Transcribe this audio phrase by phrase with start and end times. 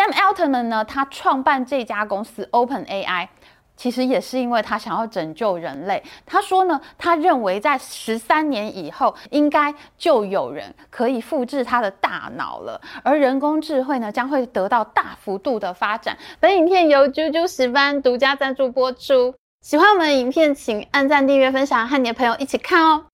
[0.00, 3.28] Sam Altman 呢，他创办这家公司 Open AI。
[3.76, 6.02] 其实也是因为他想要拯救人类。
[6.24, 16.16] 他说呢，他认为在十三年以后，应该就有人可以复制他的大脑了，而人工智慧呢，将会得到大幅度的发展。
[16.40, 19.34] 本影片由啾啾十班独家赞助播出。
[19.60, 23.04] 喜欢我们的影片，请按赞、订阅、分享，和你的朋友一起看哦。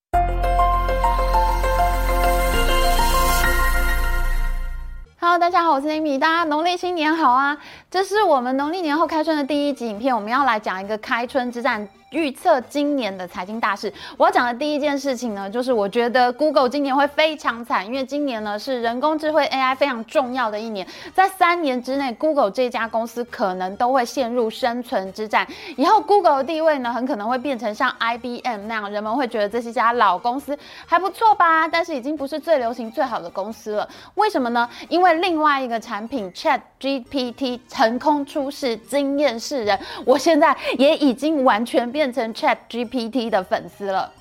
[5.18, 7.56] Hello，大家好，我是 Amy，大家农历新年好啊！
[7.90, 11.88] 这是我们农历年后开春的第一集影片，我们要来讲一个开春之战。
[12.12, 25.46] 预测今年的财经大事，我要讲的第一件事情呢，就是我觉得 Google 今年会非常惨，因为今年呢是人工智慧 AI 非常重要的一年，在三年之内，Google 这家公司可能都会陷入生存之战。
[25.76, 31.66] 以后 Google 的地位呢，很可能会变成像 IBM 那样，人们会觉得这是一家老公司，还不错吧？
[31.66, 33.86] 但是已经不是最流行、最好的公司了。
[34.14, 34.66] 为什么呢？
[34.88, 39.78] 因为另外一个产品 Chat GPT 成空出世，惊艳世人。
[40.04, 41.86] 我现在也已经完全。
[41.96, 44.12] 变成 Chat GPT 的粉丝了。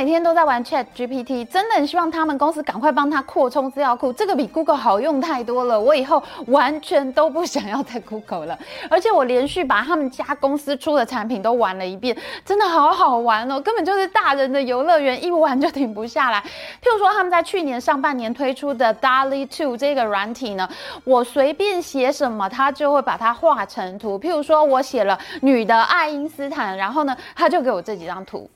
[0.00, 5.78] 每天都在玩 Chat GPT，真的很希望他们公司赶快帮他扩充资料库，这个比 Google 好用太多了。
[5.78, 16.40] 我以后完全都不想要在 Google 了，而且我连续把他们家公司出的产品都玩了一遍，真的好好玩哦，根本就是大人的游乐园，一玩就停不下来。
[16.82, 20.66] 譬如说他们在去年上半年推出的 Dali Two 这个软体呢，
[21.04, 24.18] 我随便写什么，它就会把它画成图。
[24.18, 28.48] 譬如说我写了女的爱因斯坦，然后呢，它就给我这几张图。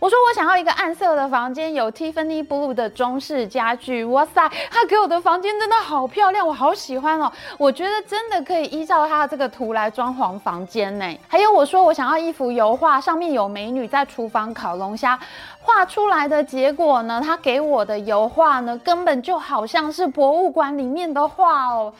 [0.00, 4.04] 我说我想要一个暗色的房间，有 Tiffany Blue 的中式家具。
[4.04, 7.30] 哇塞，他给我的房间真的好漂亮，我好喜欢哦。
[7.58, 11.18] 我觉得真的可以依照他的这个图来装潢房间呢。
[11.26, 15.18] 还有我说我想要一幅油画，上面有美女在厨房烤龙虾，
[15.60, 21.92] 画出来的结果呢，他给我的油画呢，根本就好像是博物馆里面的画哦。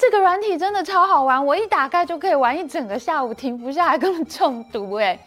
[0.00, 5.18] 这个软体真的超好玩，我一打开就可以玩一整个下午，停不下来，根本中毒哎！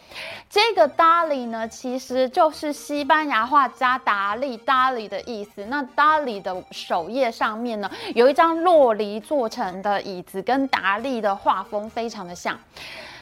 [0.50, 5.64] 这个 Dali 呢，其实就是西班牙话加达利 Dali 的意思。
[5.66, 12.58] 那 Dali 的首页上面呢，有一张洛梨做成的椅子，跟达利的画风非常的像。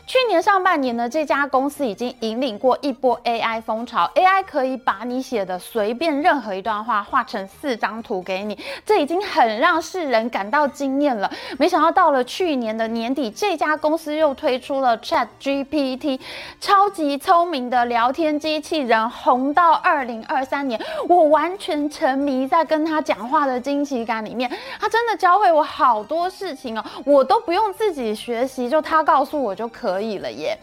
[0.07, 4.09] 去年上半年呢，这家公司已经引领过一波 AI 风潮。
[4.15, 11.31] AI 可以把你写的随便任何一段话画成四张图给你，这已经很让世人感到惊艳了。
[11.57, 16.19] 没想到到了去年的年底，这家公司又推出了 Chat GPT，
[16.59, 24.51] 超级聪明的聊天机器人，红到二零二三年，我完全沉迷在跟他讲话的惊喜感里面。
[24.79, 29.90] 他真的教会我好多事情哦，我都不用自己学习，就他告诉我就可。
[29.91, 30.57] 可以了耶！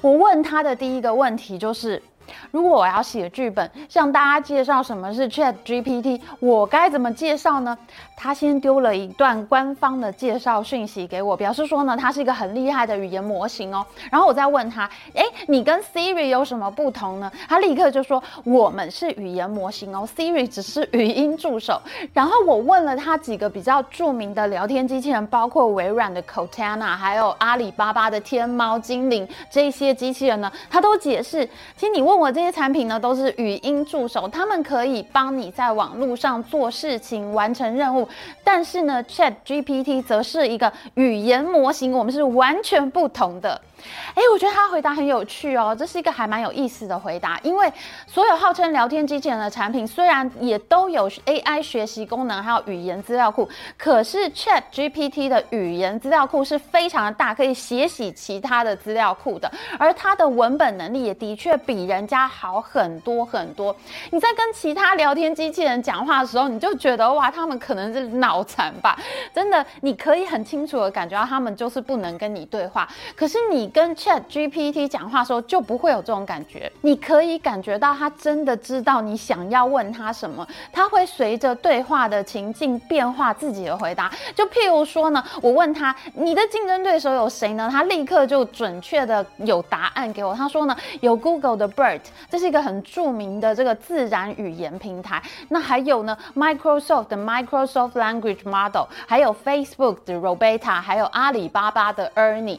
[0.00, 2.02] 我问他的第一个问题就是。
[2.50, 7.76] 如果我要写剧本，向大家介绍什么是 Chat GPT，我该怎么介绍呢？
[8.16, 13.84] 他先丢了一段官方的介绍讯息给我，表示说呢，它是一个很厉害的语言模型哦。
[14.10, 17.32] 然后我再问他，哎，你跟 Siri 有什么不同呢？
[17.48, 21.80] 他立刻就说，我们是语言模型哦，Siri 只是语音助手。
[22.12, 32.19] 然后我问了他几个比较著名的聊天机器人，包括微软的 Cortana，还有阿里巴巴的天猫精灵这些机器人呢，他都解释，其实你问。
[32.20, 38.06] 我这些产品呢，都是语音助手，他们可以帮你在网络上做事情、完成任务。
[38.44, 43.58] 但是呢，Chat GPT 则是一个语言模型，我们是完全不同的。
[44.14, 47.38] 哎，我觉得他回答很有趣哦，这是一个还蛮有意思的回答。
[47.42, 47.72] 因为
[48.06, 53.48] 所有号称聊天机器人的产品，虽然也都有 AI 学习功能，还有语言资料库，
[53.78, 59.50] 可是 Chat GPT 的语言资料库是非常的大，可以写洗其他的资料库的。
[59.78, 63.74] 而它的文本能力也的确比人家好很多很多。
[64.10, 68.98] 你在跟其他聊天机器人讲话的时候，你就觉得哇，他们可能是脑残吧？
[69.32, 72.86] 真的，你可以很清楚的感觉到他们就是不能跟你对话。
[73.16, 73.69] 可是你。
[73.70, 84.10] 跟 Chat GPT 讲话的时候就不会有这种感觉，你可以感觉到他真的知道你想要问他什么，他会随着对话的情境变化自己的回答。
[84.34, 87.68] 就譬如说呢，我问他你的竞争对手有谁呢？
[87.70, 90.34] 他立刻就准确的有答案给我。
[90.34, 95.22] 他说呢，有 Google 的 BERT，这是一个很著名的这个自然语言平台。
[95.48, 102.58] 那还有呢，Microsoft 的 Microsoft Language Model，还有 Facebook 的 Robeta，还有阿里巴巴的 Ernie。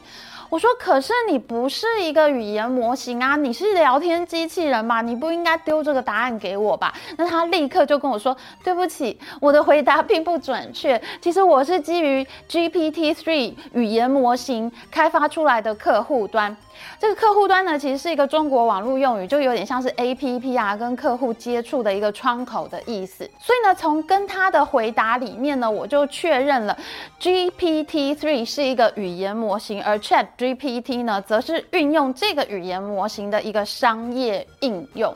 [0.52, 6.92] 我说，可是你不是一个语言模型啊，你是聊天机器人嘛，你不应该丢这个答案给我吧？
[7.16, 11.00] 那他立刻就跟我说，对不起，我的回答并不准确。
[11.22, 16.54] 其实我是基于 GPT-3 语言模型开发出来的客户端。
[16.98, 23.28] 这个客户端呢，其实是一个中国网络用语，就有点像是 A P P 啊，跟客户接触的一个窗口的意思。
[23.38, 26.76] 所以呢，从跟他的回答里面呢，我就确认了
[27.18, 35.14] G P T Three 是一个语言模型，而 Chat G P T 呢，则是运用这个语言模型的一个商业应用。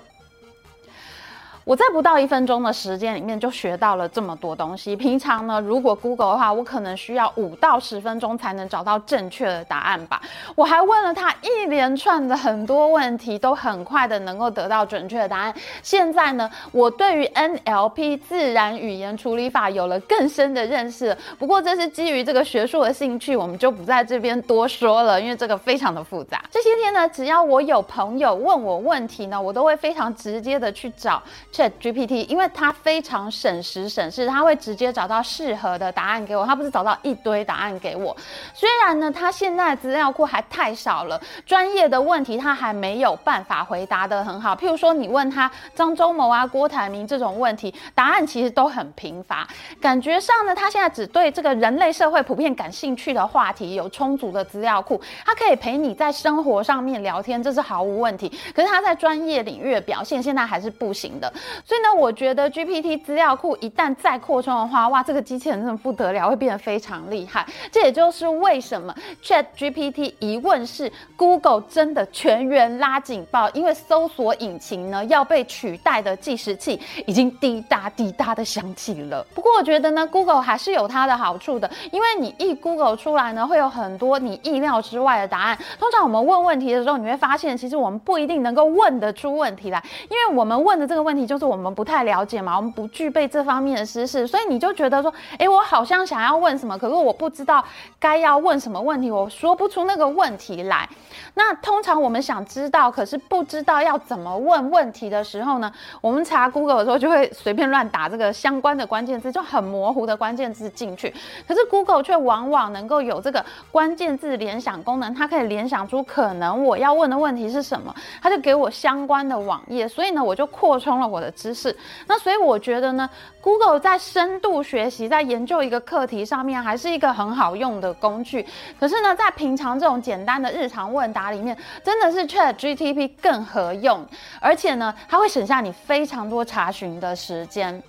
[1.67, 4.95] 我在不到一分钟的时间里面就学到了这么多东西。
[4.95, 10.23] 平常呢，如果 Google 的话，我可能需要五到十分钟才能找到正确的答案吧。
[10.55, 15.53] 我还问了他一连串的很多问题，都很快的能够得到准确的答案。
[15.83, 21.17] 现在呢，我对于 NLP 自然语言处理法有了更深的认识。
[21.37, 26.45] 不过这是基于这个学术的兴趣，我们就不在这边多说了，因为这个非常的复杂。
[26.49, 31.21] 这些天呢，只要我有朋友问我问题呢，我都会非常直接的去找。
[31.57, 38.15] Chat GPT，因为它非常省时省事，它会直接找到适合的答案给我，它不是找到一堆答案给我。
[38.53, 44.55] 虽然呢，它现在资料库还太少了，专业的问题它还没有办法回答的很好。
[44.55, 49.49] 譬如说，你问他张忠谋啊、郭台铭这种问题，答案其实都很贫乏。
[49.81, 58.31] 感觉上呢，他现在只对这个人类社会普遍感兴趣的话题有充足的资料库，它可以陪你在生活上面聊天，这是毫无问题。
[58.55, 61.33] 可是他在专业领域的表现现在还是不行的。
[61.65, 67.47] 所以呢，我觉得 GPT 资料库一旦再扩充的话，哇，这个机器人真的不得了，会变得非常厉害。
[67.71, 79.25] 这也就是为什么 Chat GPT 一问世，Google 真的全员拉警报，因为搜索引擎呢要被取代的计时器已经滴答滴答的响起了。
[79.35, 85.59] 不过我觉得呢，Google 还是有它的好处的，因为你一 Google 出来呢，会有很多你意料之外的答案。
[85.79, 97.63] 通常我们问问题的时候，你会发现，其实我们不一定能够问得出问题来，因为我们问的这个问题就就是我们不太了解嘛，我们不具备这方面的知识，所以你就觉得说，哎，我好像想要问什么，可是我不知道
[98.01, 100.89] 该要问什么问题，我说不出那个问题来。
[101.35, 111.15] 那通常我们想知道，可是不知道要怎么问问题的时候呢，我们查 Google 的时候就会随便乱打这个相关的关键字，就很模糊的关键字进去。
[111.47, 121.75] 可是 Google 却往往能够有这个关键字联想功能，它可以联想出可能我要问的问题是什么，它就给我相关的网页，所以呢，我就扩充了我的知识。
[122.07, 123.09] 那所以我觉得呢
[123.41, 128.47] ，Google 在深度学习、在研究一个课题上面，还是一个很好用的工具。
[128.79, 134.07] 可是呢，在平常这种简单的日常问答里面，真的是 Chat GTP 更合用，
[134.41, 137.83] 而且呢，它会省下你非常多查询的时间。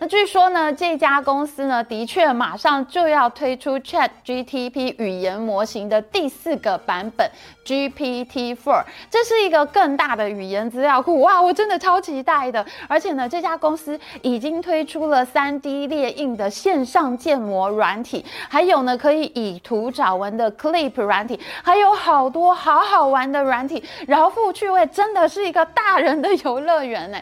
[0.00, 7.30] 那据说呢，这家公司呢，的确马上就要推出 Chat GPT 语言模型的第四个版本
[7.64, 11.20] GPT Four，这是一个更大的语言资料库。
[11.20, 12.64] 哇，我真的超期待的！
[12.88, 27.18] 而且呢，这家公司已经推出了 3D 列印的线上建模软体，还有呢，可以以图找文的 Clip 软体，还有好多好好玩的软体，饶富趣味，真的是一个大人的游乐园呢。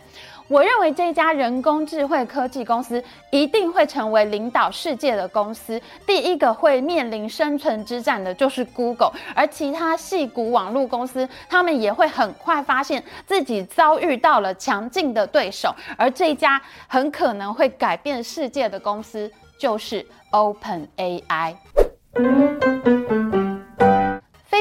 [0.48, 5.80] 我认为这家人工智慧科技公司一定会成为领导世界的公司。
[6.06, 15.74] 第一个会面临生存之战的就是 Google，而其他细股网络公司，他们也会很快发现自己遭遇到了强劲的对手。
[15.96, 21.56] 而这家很可能会改变世界的公司，就是 Open AI。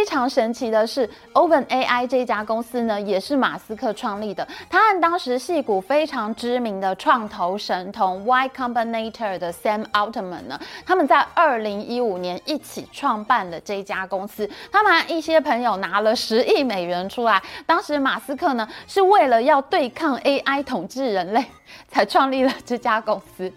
[0.01, 4.45] 非常神奇的是，Open AI 这家公司呢，也是马斯克创立的。
[4.68, 14.50] 他和当时戏骨非常知名的创投神童 Y Combinator 的 Sam Altman 呢，他们在二零一五年一起创办了这家公司。
[14.72, 17.39] 他们一些朋友拿了十亿美元出来。
[17.67, 21.46] 当时马斯克呢，是为了要对抗 AI 统治人类，
[21.88, 23.53] 才创立了这家公司。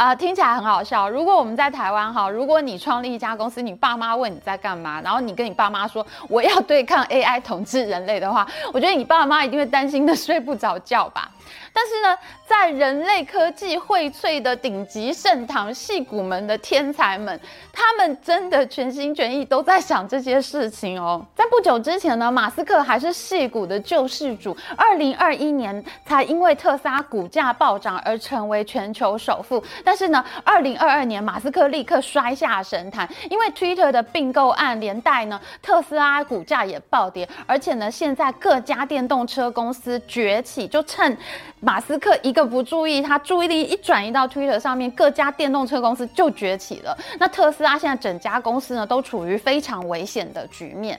[0.00, 1.10] 啊，听起来很好笑。
[1.10, 11.30] 如果我们在台湾哈，如果你创立一家公司，你爸妈问你在干嘛，然后你跟你爸妈说我要对抗 AI 统治人类的话，我觉得你爸妈一定会担心的 睡不着觉吧。
[11.72, 17.38] 但是呢，在人类科技荟萃的顶级盛唐戏骨们的天才们，
[17.72, 21.24] 他们真的全心全意都在想这些事情哦。
[21.34, 29.62] 在不久之前呢，马斯克还是戏骨的救世主，二零二一年才因为特斯拉股价暴涨而成为全球首富。
[29.84, 41.16] 但是呢，二零二二年马斯克立刻摔下神坛，因为 Twitter 的并购案连带呢，特斯拉股价也暴跌，而且呢，现在各家电动车公司崛起，就趁。
[41.60, 46.96] 马斯克一个不注意，他注意力一转移到 Twitter 上面，各家电动车公司就崛起了。
[47.18, 50.98] 那特斯拉现在整家公司呢，都处于非常危险的局面。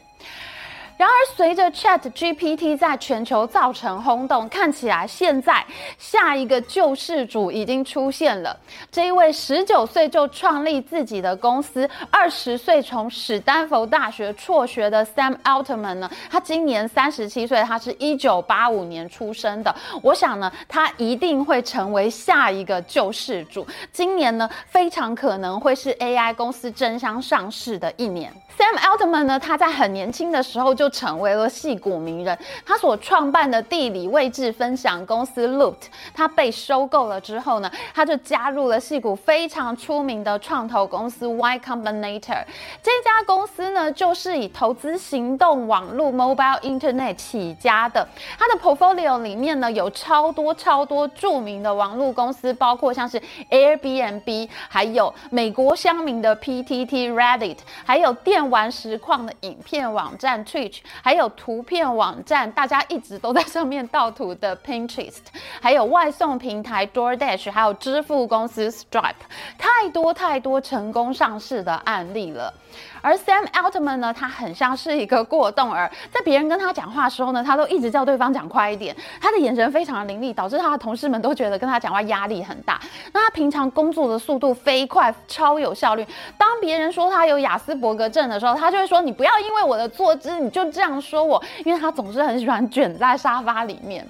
[1.01, 5.65] 然而，随着 Chat GPT 在全球造成轰动，看起来现在
[5.97, 8.55] 下一个救世主已经出现了。
[8.91, 19.75] 这一位十九岁就创立自己的公司，二十岁从史丹佛大学辍学的 Sam Altman 呢，他今年三十七岁，他是一九八五年出生的。
[20.03, 23.65] 我想呢，他一定会成为下一个救世主。
[23.91, 28.31] 今年呢，非常可能会是 AI 公司争相上市的一年。
[28.61, 32.37] Sam Altman 呢，他在很年轻的时候就成为了戏骨名人。
[32.63, 35.77] 他所创办的地理位置分享公司 Loot，
[36.13, 42.45] 他被收购了之后呢，他就加入了戏骨非常出名的创投公司 Y Combinator。
[42.83, 48.07] 这家公司呢，就是以投资行动网络 Mobile Internet 起家的。
[48.37, 65.21] 它的 portfolio 里面呢，有超多超多著名的网络公司，包括像是 Airbnb，还有美国乡民的 PTT、Reddit，还有电玩实况的影片网站 Twitch，还有图片网站，大家一直都在上面盗图的 Pinterest，
[65.59, 69.15] 还有外送平台 DoorDash，还有支付公司 Stripe，
[69.57, 72.53] 太多太多成功上市的案例了。
[73.01, 78.95] 而 Sam Altman 呢，他很像是一个过动儿，在别人跟他讲话的时候呢，他都一直叫对方讲快一点。
[79.19, 82.79] 他的眼神非常的凌厉，导致他的同事们都觉得跟他讲话压力很大。
[83.11, 86.05] 那他平常工作的速度飞快，超有效率。
[86.37, 94.07] 当别人说他有雅斯伯格症的时候，他就会说：“你不要因为我的坐姿你就这样说我。”因为他总是很喜欢卷在沙发里面。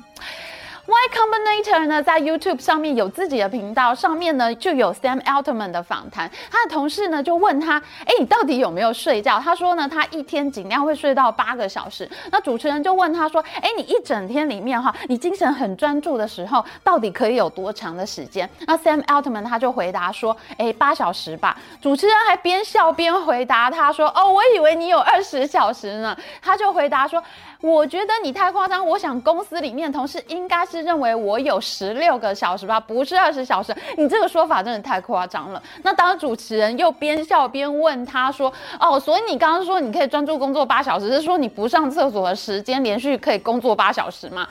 [0.92, 6.30] Y Combinator 呢，在 YouTube 上面有自己的频道，上面呢就有 Sam Altman 的访谈。
[6.52, 12.10] 他的同事呢就问他：“哎，你到底有没有睡觉？”他说呢，他一天尽量会睡到八个小时。
[12.30, 27.24] 那主持人就问他说：“哎，你一整天里面哈，你精神很专注的时候，到底可以有多长的时间？”那 Sam Altman 他就回答说：“哎，八小时吧。”主持人还边笑边回答他说：“哦，我以为你有二十小时呢。”他就回答说。
[27.62, 33.72] 我觉得你太夸张，我想公司里面同事应该是认为我有十六个小时吧，不是二十小时。
[33.98, 35.62] 你这个说法真的太夸张了。
[35.84, 44.48] 那当主持人又边笑边问他说：“哦，所以你刚刚说你可以专注工作八小时，是说你不上厕所的时间连续可以工作八小时吗？”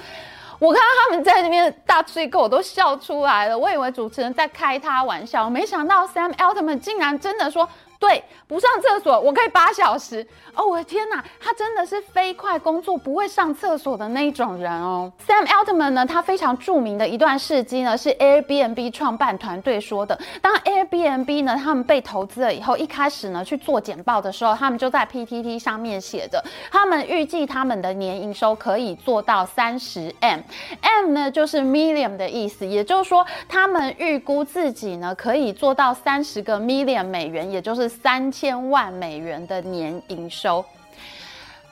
[0.60, 3.58] 我看到他们在那边大吹口，我都笑出来了。
[3.58, 7.68] 我以为主持人在开他玩笑，没想到 Sam Altman 竟然真的说。
[8.00, 10.64] 对，不上厕所我可以八小时哦！
[10.64, 15.12] 我的天哪，他真的是飞快工作不会上厕所的那一种人哦。
[15.28, 20.18] Sam Altman 呢，他非常著名的一段事迹呢，是 Airbnb 创办团队说的。
[20.40, 26.42] 当 Airbnb 呢，他们被投资了以后，一开始呢去做简报的时候，他们就在 PTT 上面写着，
[26.72, 37.89] 他们预计他们的年营收可以做到三十 M，M 呢就是 million 的意思，也就是说，他们预估自己呢可以做到三十个 million 美元，也就是。
[37.90, 40.64] 三千万美元的年营收，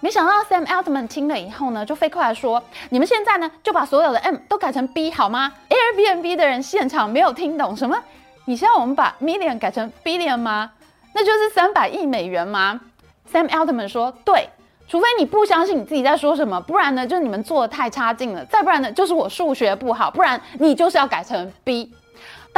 [0.01, 7.97] 没想到 Sam Altman 听了以后呢，就飞快地说：“你们现在呢，就把所有的 M 都改成 B 好吗？”Airbnb 的人现场没有听懂什么，
[8.45, 10.73] 你希望我们把 million 改成 billion 吗？
[11.15, 12.81] 那就是三百亿美元吗
[13.33, 14.51] ？Sam Altman 说：“对，
[14.87, 21.93] 除非你不相信你自己在说什么，不然呢，就是你们做的太差劲了；再不然呢，就是我数学不好，不然你就是要改成 B。”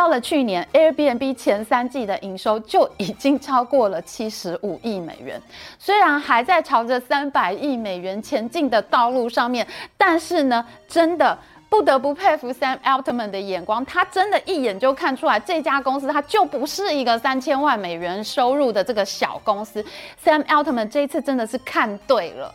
[0.01, 5.39] 到了去年，Airbnb 前三季的营收就已经超过了七十五亿美元。
[5.79, 9.67] 虽然还在朝着三百亿美元前进的道路上面，
[9.99, 11.37] 但是呢，真的
[11.69, 19.85] 不得不佩服 Sam Altman 的眼光，他真的一眼就看出来这家公司它就不是一个三千万美元收入的这个小公司。
[20.25, 22.55] Sam Altman 这一次真的是看对了。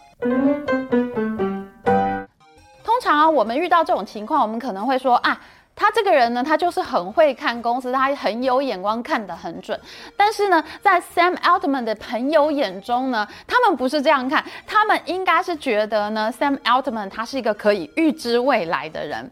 [2.84, 5.40] 通常我们遇到这种情况，我们可能会说啊。
[5.76, 9.78] 他这个人呢，他就是很会看公司，他很有眼光，看得很准。
[10.16, 19.30] 但是呢，在 Sam Altman 的朋友眼中呢，他们不是这样看，他们应该是觉得呢，Sam Altman 他是一个可以预知未来的人。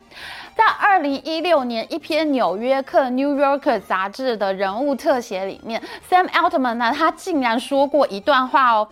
[0.55, 8.87] 在二零一六年一篇《纽约客》（New Yorker） 杂志的人物特写里面，Sam Altman 呢，他竟然说过一段话哦。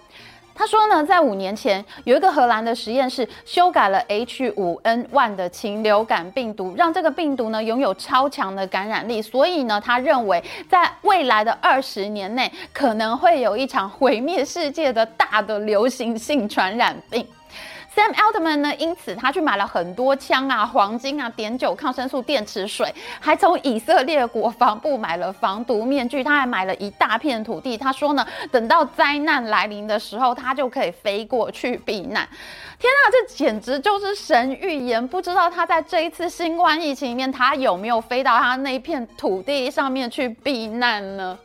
[0.53, 9.22] 他说呢，在五年前，有一个荷兰的实验室修改了 H5N1 的禽流感病毒，让这个病毒呢拥有超强的感染力。
[9.22, 17.25] 所以呢，他认为在未来的二十年内，可能会有一场毁灭世界的大的流行性传染病。
[17.93, 18.74] Sam Altman 呢？
[18.75, 26.24] 因此他去买了很多枪啊、黄金啊、碘酒、抗生素、电池水，还从以色列国防部买了防毒面具。
[26.24, 27.77] 他还买了一大片土地。
[27.77, 32.25] 他说呢，等到灾难来临的时候，他就可以飞过去避难。
[32.79, 35.05] 天啊，这简直就是神预言！
[35.05, 41.38] 不知道他在这一次新冠疫情里面，他有没有飞到他那片土地上面去避难呢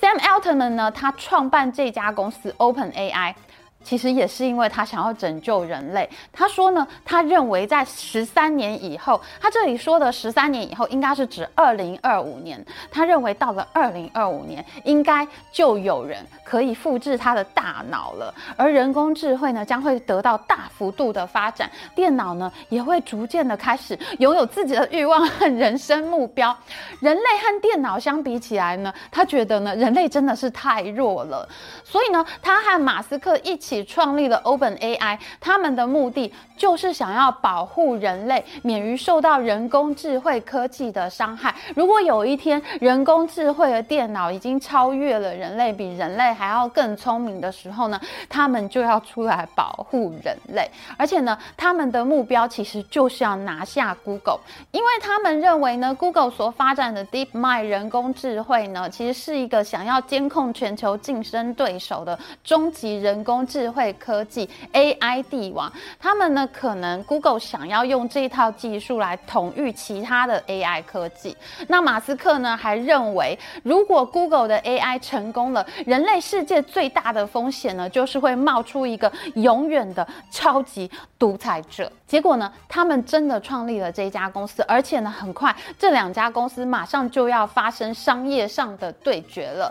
[0.00, 0.90] ？Sam Altman 呢？
[0.90, 3.34] 他创办这家公司 Open AI。
[3.82, 6.08] 其实也是因为他想要拯救人类。
[6.32, 12.64] 他说呢，他认为在十三年以后，他这里说的十三年以后，应该是指二零二五年。
[12.90, 26.56] 他认为到了二零二五年，应该就有人可以复制他的大脑了，而人工智慧呢，将会得到大幅度的发展，电脑呢，也会逐渐的开始拥有自己的欲望和人生目标。
[27.00, 31.48] 人类和电脑相比起来呢，他觉得呢，人类真的是太弱了。
[31.84, 41.54] 所以呢，他和马斯克一起创立了 Open AI，他们的目的就是想要保护人类免于受到人工智慧科技的伤害。
[41.74, 50.68] 如果有一天人工智慧的电脑已经超越了人类，比人类还要更聪明的时候呢，他们就要出来保护人类。
[50.96, 54.40] 而且呢，他们的目标其实就是要拿下 Google，
[54.72, 65.70] 因为他们认为呢，Google 所发展的 DeepMind 人工智慧呢，其实是一个想要监控全球竞争对手的终极人工智智慧科技 AI 帝王。
[65.98, 71.36] 他们呢，可能 Google 想要用这一套技术来统御其他的 AI 科技。
[71.68, 81.92] 那马斯克呢，还认为，如果 Google 的 AI 成功了，人类世界最大的风险呢，就是会冒出一个永远的超级独裁者。
[82.06, 89.70] 结果呢，他们真的创立了这家公司，而且呢，很快这两家公司马上就要发生商业上的对决了。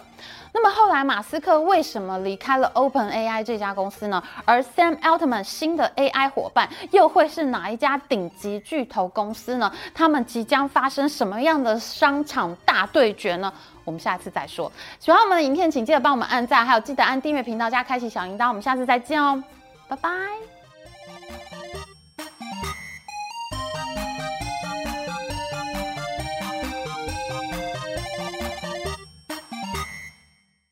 [0.52, 4.22] 那么后来，马斯克为什么离开了 Open AI 这家公司呢？
[4.46, 9.72] 而 Sam Altman 新的 AI 伙伴又会是哪一家顶级巨头公司呢？
[9.94, 13.54] 他们即将发生什么样的商场大对决呢？
[13.86, 14.72] 我们下次再说。
[15.00, 18.48] 喜欢我们的影片，请记得帮我们按赞，还有记得按订阅频道加开启小铃铛。
[18.48, 19.44] 我们下次再见哦，
[19.88, 20.59] 拜拜。